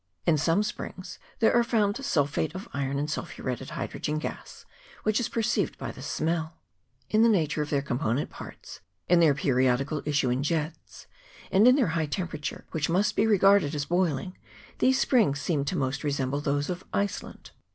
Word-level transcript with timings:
In 0.25 0.35
some 0.39 0.63
springs 0.63 1.19
there 1.37 1.51
are 1.51 1.57
also 1.57 1.69
found 1.69 1.97
sulphate 2.03 2.55
of 2.55 2.67
iron 2.73 2.97
and 2.97 3.07
sulphuretted 3.07 3.69
hydrogen 3.69 4.17
gas, 4.17 4.65
which 5.03 5.19
is 5.19 5.29
perceived 5.29 5.77
by 5.77 5.91
the 5.91 6.01
smell. 6.01 6.55
In 7.11 7.21
the 7.21 7.29
nature 7.29 7.61
of 7.61 7.69
their 7.69 7.83
component 7.83 8.31
parts, 8.31 8.79
in 9.07 9.19
their 9.19 9.35
periodical 9.35 10.01
issue 10.03 10.31
in 10.31 10.41
jets, 10.41 11.05
and 11.51 11.67
in 11.67 11.75
their 11.75 11.89
high 11.89 12.07
CHAP. 12.07 12.31
XXIV.] 12.31 12.33
LAKE 12.33 12.41
TAUPO. 12.41 12.41
343 12.41 12.41
temperature, 12.41 12.65
which 12.71 12.89
must 12.89 13.15
be 13.15 13.27
regarded 13.27 13.75
as 13.75 13.85
boiling, 13.85 14.37
these 14.79 14.99
springs 14.99 15.39
seem 15.39 15.65
most 15.75 16.01
to 16.01 16.07
resemble 16.07 16.41
those 16.41 16.71
of 16.71 16.83
Iceland. 16.91 17.51